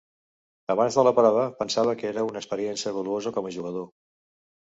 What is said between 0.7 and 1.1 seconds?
Abans de